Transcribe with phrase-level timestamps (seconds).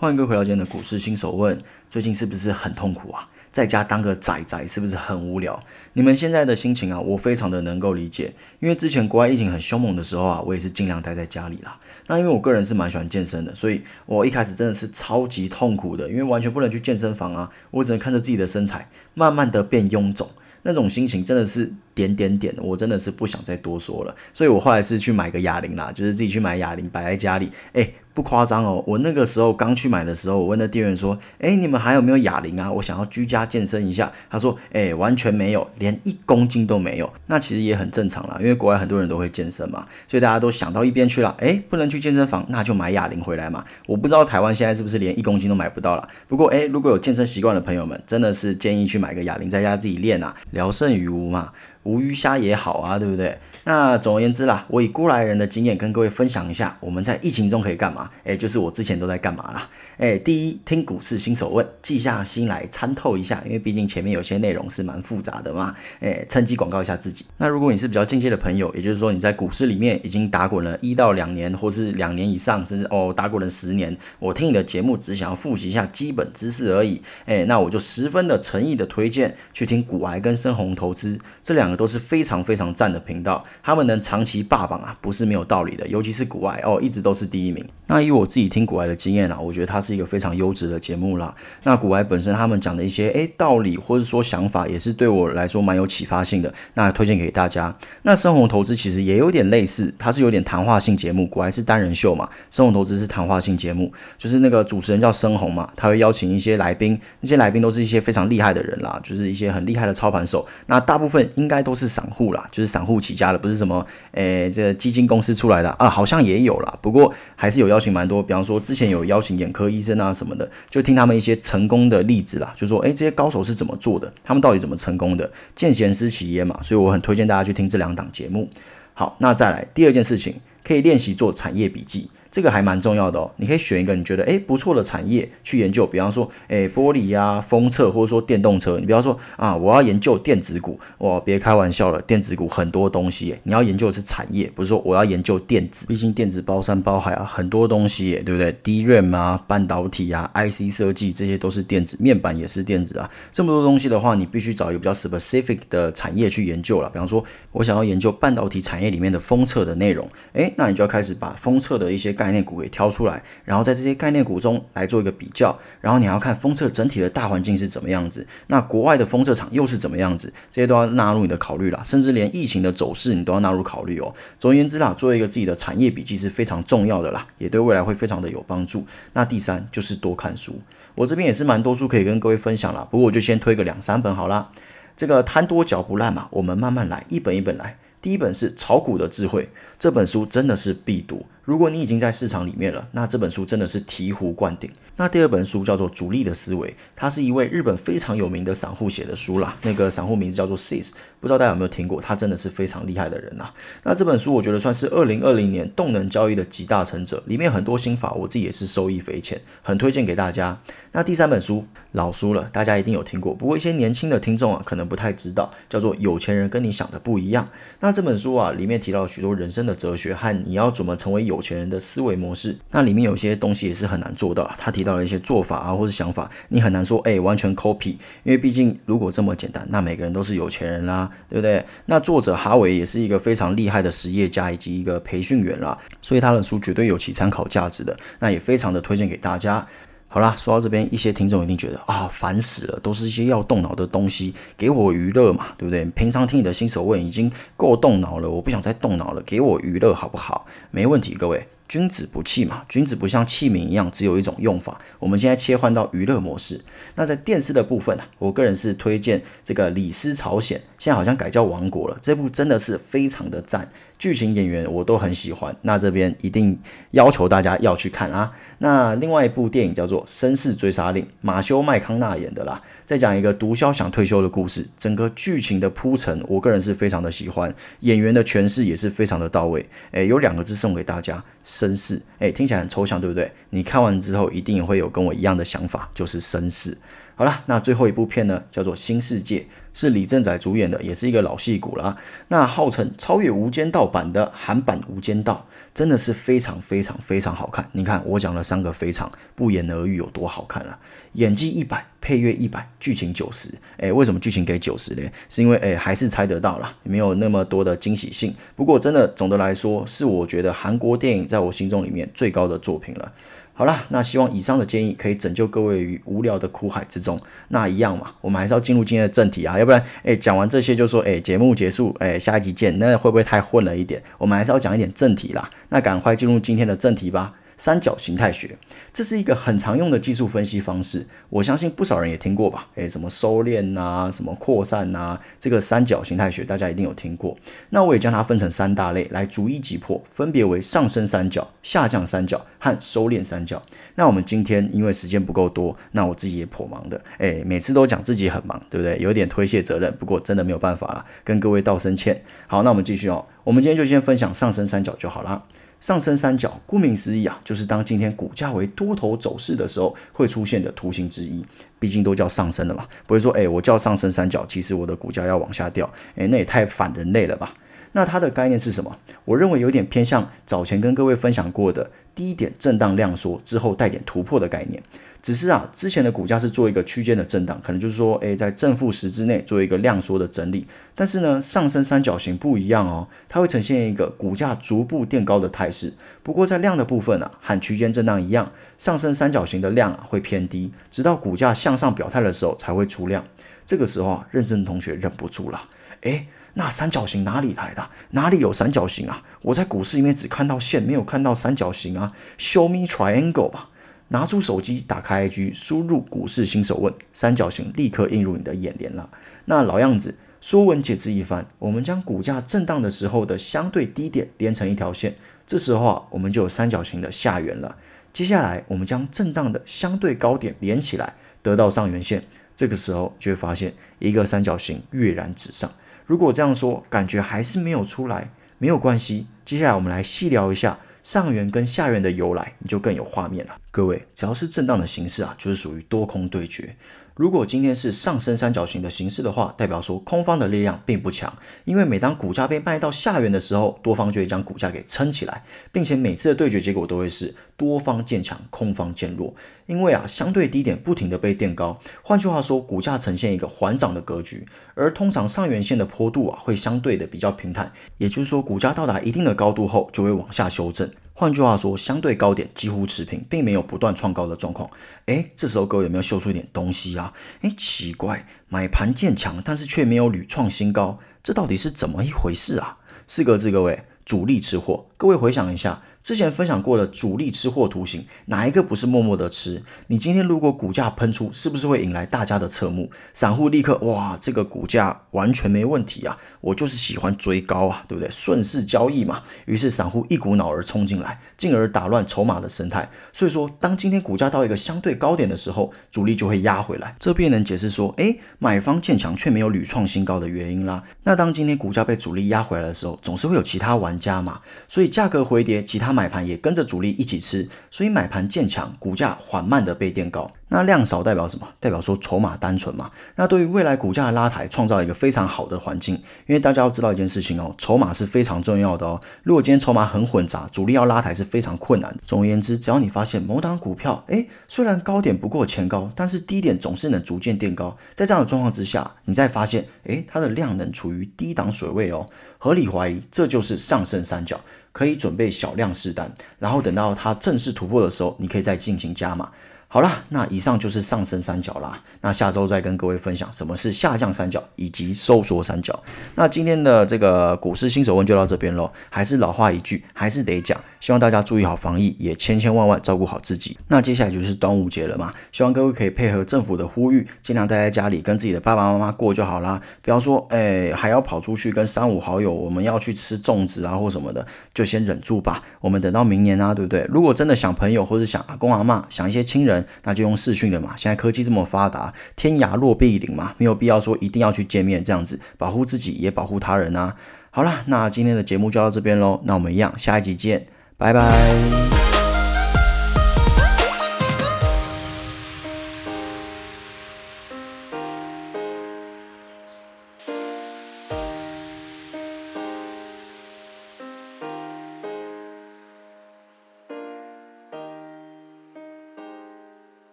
[0.00, 1.60] 欢迎各位回到今天的股市新手问，
[1.90, 3.28] 最近是不是很痛苦啊？
[3.50, 5.60] 在家当个仔仔是不是很无聊？
[5.94, 8.32] 你们现在的心情啊，我非常的能够理解。
[8.60, 11.76] 因为之前国外疫情很凶猛的时候啊，我也是尽量待在家里啦。
[12.06, 20.30] 那因为我个人是蛮喜欢健身的，所以我一开始真的是超级痛苦的，因为完全不能去健身房啊，我只能看着自己的身材慢慢的变臃肿，
[20.62, 24.14] 那种心情真的是点点点，我真的是不想再多说了。
[24.32, 27.90] 所以我后来是去买个哑铃啦，就是自己去买哑铃摆在家里，哎。
[28.18, 32.68] 不夸张哦，我那个时候刚去买的时候，我问那店员说：“哎，你们还有没有哑铃啊？
[32.68, 41.32] 我想要居家健身一下。”他说：“哎，完全没有，连一公斤都没有。”那其实也很正常啦，因为国外很多人都会健身嘛，所以大家都想到一边去了。
[41.38, 43.64] 哎，不能去健身房，那就买哑铃回来嘛。
[43.86, 46.08] 我不知道台湾现在是不是连一公斤都买不到了。
[46.26, 51.52] 不过哎，如果有健身习惯的朋友们，真的是建议去买个哑铃，在家自己练啊，聊胜于无嘛。
[51.88, 53.38] 无鱼虾也好啊，对不对？
[53.64, 58.10] 那总而言之啦，我以过来人的经验跟各位分享一下，我们在疫情中可以干嘛？
[58.24, 59.68] 哎，就是我之前都在干嘛啦？
[59.96, 65.74] 哎，第一，听股市新手问，记下心来参透一下，因为毕竟前面有些内容是蛮复杂的嘛。
[66.00, 67.24] 哎，趁机广告一下自己。
[67.38, 77.02] 那如果你是比较进阶的朋友，也就是说你在股市里面已经打滚了一到两年，或是两年以上，甚至哦打滚了十年，我听你的节目只想要复习一下基本知识而已。
[77.24, 81.77] 哎，那我就十分的诚意的推荐去听股癌跟深红投资这两个。
[81.78, 85.86] 都是非常非常赞的频道，他们能长期霸榜啊，不是没有道理的。
[85.86, 87.64] 尤其是古外哦，一直都是第一名。
[87.86, 91.32] 那以我自己听古外的经验啊，我觉得它是一个非常优质的节目啦。
[91.62, 96.52] 那古外本身他们讲的一些诶道理或者说想法，也是对我来说蛮有启发性的。
[96.74, 97.74] 那推荐给大家。
[98.02, 101.26] 那深红投资其实也有点类似，它是有点谈话性节目。
[101.28, 110.46] 古外是单人秀嘛，深红投资是谈话性节目，就是那个主持人叫深红嘛，他会邀请一些来宾，那些来宾都是一些非常厉害的人啦，就是一些很厉害的操盘手。
[110.66, 111.57] 那大部分应该。
[111.62, 125.30] 都是散户啦，就是散户起家的，不是什么诶，这基金公司出来的啊，好像也有啦，不过还是有邀请蛮多，比方说之前有邀请眼科医生啊什么的，就听他们一些成功的例子啦，就说诶，这些高手是怎么做的，他们到底怎么成功的？
[125.54, 128.48] 见贤思齐焉嘛，所以我很推荐大家去听这两档节目。
[128.94, 132.08] 好，那再来第二件事情，可以练习做产业笔记。
[132.38, 138.78] 这个还蛮重要的哦，你可以选一个你觉得诶不错的产业去研究，比方说诶玻璃呀、封测或者说电动车。
[138.78, 145.88] 你比方说啊，我要研究电子股，哇，别开玩笑了，电子股很多东西，你要研究的是产业，不是说我要研究电子。
[145.88, 153.10] 毕竟电子包山包海啊，很多东西，对不对？DRAM 啊、半导体啊、IC 设计这些都是电子，面板也是电子啊。
[153.32, 156.88] 这么多东西的话，你必须找一个比较 specific 的产业去研究了。
[156.90, 174.14] 比方说，我想要研究半导体产业里面的封测的内容，诶，那你就要开始把封测的一些概概念股给挑出来，然后在这些概念股中来做一个比较，然后你要看封测整体的大环境是怎么样子，那国外的封测厂又是怎么样子，这些都要纳入你的考虑啦，甚至连疫情的走势你都要纳入考虑哦。
[174.38, 178.86] 总而言之啦，做一个自己的产业笔记是非常重要的啦，也对未来会非常的有帮助。
[179.14, 180.60] 那第三就是多看书，
[180.94, 184.50] 我这边也是蛮多书可以跟各位分享啦，不过我就先推个两三本好啦。
[184.96, 187.78] 这个贪多嚼不烂嘛，我们慢慢来，一本一本来。
[188.00, 191.26] 第一本是炒股的智慧，这本书真的是必读。
[191.48, 194.70] 如果你已经在市场里面了，那这本书真的是醍醐灌顶。
[194.96, 199.56] 那第二本书叫做《主力的思维》，它是一位日本非常有名的散户写的书啦。
[199.62, 202.02] 那个散户名字叫做 Sis，不知道大家有没有听过？
[202.02, 203.48] 他真的是非常厉害的人呐。
[203.84, 210.60] 那这本书我觉得算是二零二零年动能交易的集大成者，里面很多心法，我自己也是受益匪浅，很推荐给大家。
[210.92, 217.44] 那第三本书老书了，大家一定有听过，不过一些年轻的听众啊，可能不太知道，叫做《有钱人跟你想的不一样》。
[217.80, 222.56] 那这本书啊，里面提到许多人生的哲学和你要怎么成为有有钱人的思维模式。
[222.72, 227.90] 那里面有些东西也是很难做到，他提到了一些做法啊，或是想法，你很难说哎完全 copy，
[228.24, 231.64] 因为毕竟如果这么简单，那每个人都是有钱人啦，对不对？
[231.86, 239.64] 那作者哈维也是一个非常厉害的实业家以及一个培训员啦，所以他的书绝对有其参考价值的，那也非常的推荐给大家。
[240.10, 245.84] 好啦，说到这边，一些听众一定觉得啊，烦死了，都是一些要动脑的东西，给我娱乐嘛，对不对？
[245.94, 250.46] 平常听你的新手问已经够动脑了，我不想再动脑了，给我娱乐好不好？
[250.70, 251.46] 没问题，各位。
[251.68, 254.80] 君子不器嘛，君子不像器皿一样只有一种用法。
[254.98, 256.58] 我们现在切换到娱乐模式。
[256.94, 261.98] 那在电视的部分啊，我个人是推荐这个《李斯朝鲜》，现在好像改叫《王国》了。
[262.00, 263.70] 这部真的是非常的赞。
[263.98, 266.58] 剧情演员我都很喜欢，那这边一定
[266.92, 268.32] 要求大家要去看啊。
[268.58, 274.66] 那另外一部电影叫做《绅士追杀令》，马修麦康纳演的啦，在讲一个毒枭想退休的故事。
[274.76, 279.64] 整个剧情的铺陈，我个人是非常的喜欢，演员的诠释也是非常的到位。
[279.92, 282.00] 诶，有两个字送给大家：绅士。
[282.18, 283.30] 诶，听起来很抽象，对不对？
[283.50, 286.76] 你看完之后一定会有跟我一样的想法，就是绅士。
[287.18, 289.40] 好了，那最后一部片呢，叫做《新世界》。
[289.74, 291.96] 是李正宰主演的，也是一个老戏骨了。
[292.28, 295.44] 那号称超越《无间道》版的韩版《无间道》，
[295.74, 297.68] 真的是非常非常非常好看。
[297.72, 300.78] 你看我讲了三个非常，不言而喻有多好看啊！
[301.14, 303.52] 演技一百，配乐一百，剧情九十。
[303.78, 305.02] 哎，为什么剧情给九十呢？
[305.28, 308.32] 是因为哎还是猜得到了，没有那么多的惊喜性。
[308.54, 313.12] 不过真的总的来说，是我觉得韩国电影在我心中里面最高的作品了。
[313.58, 317.20] 好啦，那希望以上的建议可以拯救各位于无聊的苦海之中。
[317.48, 324.00] 那一样嘛，我们还是要进入今天的正题啊，要不然，哎，讲完这些就说，哎，节目结束，哎，下一集见，那会不会太混了一点？
[324.16, 325.50] 我们还是要讲一点正题啦。
[325.70, 327.34] 那赶快进入今天的正题吧。
[327.58, 328.56] 三角形态学，
[328.94, 332.68] 这是一个很常用的技术分析方式，我相信不少人也听过吧？
[332.76, 337.36] 诶，什么收敛呐，什么扩散呐，这个三角形态学大家一定有听过。
[337.70, 343.60] 那我也将它分成三大类来逐一击破，分别为上升三角、下降三角和收敛三角。
[343.96, 348.96] 那我们今天因为时间不够多，那我自己也颇忙的，诶，每次都讲自己很忙，对不对？
[349.00, 352.22] 有点推卸责任，不过真的没有办法了，跟各位道声歉。
[352.46, 355.42] 好，那我们继续哦，我们今天就先分享上升三角就好了。
[355.80, 361.44] 上升三角，顾名思义啊，就是当今天股价为多头走势的时候会出现的图形之一。
[361.78, 367.54] 毕竟都叫上升了嘛，不会说哎，我叫上升三角，其实我的股价要往下掉，哎，那也太反人类了吧？
[367.92, 368.96] 那它的概念是什么？
[369.24, 374.82] 我认为有点偏向早前跟各位分享过的低点震荡量缩之后带点突破的概念。
[375.20, 380.64] 只是啊，之前的股价是做一个区间的震荡，可能就是说，诶，在正负十之内做一个量缩的整理。
[380.94, 385.92] 但是呢，上升三角形不一样哦，它会呈现一个股价逐步垫高的态势。
[386.22, 393.22] 不过在量的部分啊，和区间震荡一样，上升三角形的量啊会偏低，直到股价向上表态的时候才会出量。
[393.66, 395.60] 这个时候啊，认真的同学忍不住了，
[396.02, 396.26] 诶，
[396.58, 397.88] 那三角形哪里来的？
[398.10, 399.22] 哪里有三角形啊？
[399.42, 403.70] 我在股市里面只看到线，没有看到三角形啊，Show me triangle 吧。
[404.08, 409.08] 拿出手机，打开 IG，输入股市新手问，三角形立刻映入你的眼帘了。
[409.44, 415.14] 那老样子，说文解字一番，我们将股价震荡的时候的相对低点连成一条线，
[415.46, 417.76] 这时候啊，我们就有三角形的下缘了。
[418.12, 422.24] 接下来，我们将震荡的相对高点连起来，得到上缘线，
[422.56, 425.70] 这个时候就会发现一个三角形跃然纸上。
[426.08, 429.26] 如果这样说，感觉还是没有出来，没有关系。
[429.44, 430.78] 接下来我们来细聊一下。
[431.04, 433.56] 上缘跟下缘的由来，你就更有画面了。
[433.70, 436.74] 各位，只要是震荡的形式啊，就是属于多空对决。
[437.18, 445.42] 如果今天是上升三角形的形式的话，代表说空方的力量并不强，因为每当股价被卖到下缘的时候，多方就会将股价给撑起来，
[445.72, 449.34] 并且每次的对决结果都会是多方渐强，空方渐弱。
[449.66, 460.88] 因为啊，相对低点不停的被垫高，换句话说，股价呈现一个缓涨的格局，而通常上缘线的坡度啊，会相对的比较平坦，也就是说，股价到达一定的高度后，就会往下修正。
[461.20, 464.70] 换句话说，相对高点几乎持平，并没有不断创高的状况。
[465.06, 467.12] 诶，这时候各位有没有秀出一点东西啊？
[467.40, 472.78] 诶，奇怪，买盘见强，但是却没有屡创新高，这到底是怎么一回事啊？
[473.08, 474.86] 四个字，各位，主力吃货。
[474.96, 475.82] 各位回想一下。
[476.02, 479.62] 之前分享过的主力吃货图形，哪一个不是默默的吃？
[479.88, 482.90] 你今天如果股价喷出，是不是会引来大家的侧目？
[483.12, 486.16] 散户立刻哇，这个股价完全没问题啊！
[486.40, 488.08] 我就是喜欢追高啊，对不对？
[488.10, 489.22] 顺势交易嘛。
[489.44, 492.88] 于是散户一股脑儿冲进来，进而打乱筹码的生态。
[493.12, 496.96] 所以说，当今天股价到一个相对高点的时候，主力就会压回来。
[496.98, 500.82] 这便能解释说，诶，买方建强却没有屡创新高的原因啦。
[501.02, 504.40] 那当今天股价被主力压回来的时候，总是会有其他玩家嘛。
[504.68, 505.87] 所以价格回跌，其他。
[505.88, 510.30] 他买盘也跟着主力一起吃，所以买盘渐强，股价缓慢的被垫高。
[510.48, 511.48] 那量少代表什么？
[511.58, 512.90] 代表说筹码单纯嘛。
[513.16, 515.94] 那对于未来股价的拉抬，创造一个非常好的环境。
[516.26, 519.00] 因为大家要知道一件事情哦，筹码是非常重要的哦。
[519.22, 521.96] 如果今天筹码很混杂，主力要拉抬是非常困难。
[522.04, 527.74] 总而言之，只要你发现某档股票，哎，虽然高点不过前高，但是低点总是能逐渐垫高。
[527.94, 534.38] 在这样的状况之下，你再发现，哎，它的量能处于低档水位哦，合理怀疑这就是上升三角。
[534.78, 536.08] 可以准备小量试单，
[536.38, 539.28] 然后等到它正式突破的时候，你可以再进行加码。
[539.66, 541.82] 好啦，那以上就是上升三角啦。
[542.00, 545.82] 那下周再跟各位分享什么是下降三角以及收缩三角。
[546.14, 548.70] 那今天的这个股市新手问就到这边喽。
[548.88, 553.56] 还是老话一句，还是得讲，希望大家注意好防疫，也千千万万照顾好自己。
[553.68, 559.60] 那接下来就是端午节了嘛，希望各位可以配合政府的呼吁，尽量待在家里跟自己的爸爸妈妈过就好啦。
[559.82, 565.42] 不要说哎还要跑出去跟三五好友，我们要去吃粽子啊或什么的，就先忍住吧。
[565.60, 566.86] 我们等到明年啊，对不对？
[566.88, 570.74] 如果真的想朋友或是想阿公阿妈，想一些亲人，那就用视讯了嘛。
[570.76, 576.94] 现在科技这么发达，天涯若比邻嘛，没有必要说一定要去见面这样子，保护自己也保护他人啊。
[577.30, 579.20] 好了，那今天的节目就到这边喽。
[579.24, 580.46] 那我们一样，下一集见，
[580.78, 581.97] 拜拜。